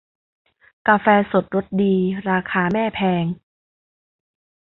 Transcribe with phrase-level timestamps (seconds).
[0.87, 1.95] กาแฟสดรสดี
[2.29, 3.25] ราคาแม่แพง